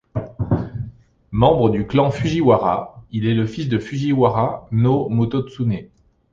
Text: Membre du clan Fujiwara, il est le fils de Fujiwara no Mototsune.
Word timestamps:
Membre 1.31 1.69
du 1.69 1.85
clan 1.85 2.09
Fujiwara, 2.09 3.03
il 3.11 3.27
est 3.27 3.35
le 3.35 3.45
fils 3.45 3.69
de 3.69 3.77
Fujiwara 3.77 4.67
no 4.71 5.07
Mototsune. 5.09 5.89